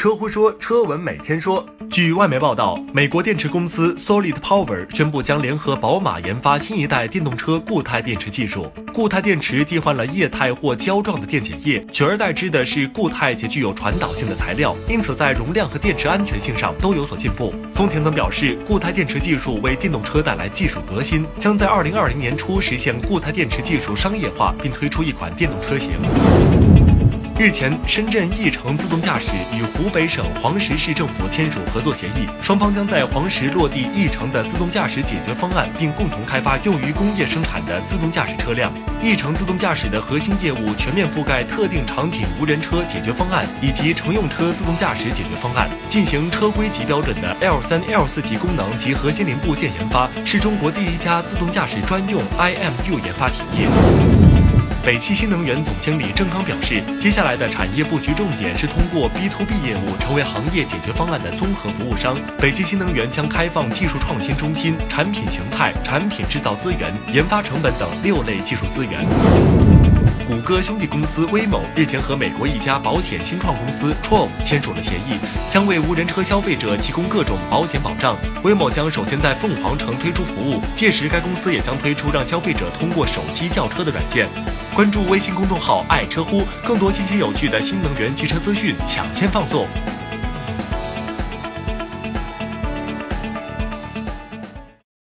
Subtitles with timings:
[0.00, 1.62] 车乎说，车闻每天说。
[1.90, 8.72] 据外媒报道，美国电池公司 Solid Power 宣布将联合宝马研发新一代电动车固态电池技术。
[8.94, 17.52] 固态电池替换了液态或胶状的电解液，取而代之的是固态且具有传导性的材料，因此在容量和电池安全性上都有所进步。
[17.74, 25.90] 丰田曾表示，固态电池技术为电动车带来技术革新，将在二零二零年初实现固态电池技术商业化，并推出一款电动车型。
[27.40, 38.70] 日前，深圳翼城自动驾驶与湖北省黄石市政府签署合作协议，双方将在黄石落地翼城的自动驾驶解决方案，并共同开发用于工业生产的自动驾驶车辆。
[39.02, 54.29] 翼城自动驾驶的核心业务全面覆盖特定场景无人车解决方案以及乘用车自动驾驶解决方案，进行车规级标准的 L 三、L 四级功能及核心零部件研发，是中国第一家自动驾驶专用 IMU 研发企业。
[54.82, 62.16] 北汽新能源总经理郑刚表示，接下来的产业布局重点是通过 B to B 业务成为行业解决方案的综合服务商。
[62.38, 69.79] 北汽新能源将开放技术创新中心、产品形态、产品制造资源、研发成本等六类技术资源。
[70.50, 75.16] 车兄弟公司威某日前和美国一家保险新创公司 Trove 签署了协议，
[75.48, 78.18] 将为无人车消费者提供各种保险保障。
[78.42, 84.28] 威某将首先在凤凰城推出服务，届时该公司也将推出让消费者通过手机叫车的软件。
[84.74, 89.68] 关注微信公众号“爱车乎”，更多新鲜有趣的新能源汽车资讯抢先放送。